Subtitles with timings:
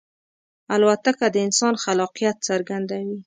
[0.73, 3.17] الوتکه د انسان خلاقیت څرګندوي.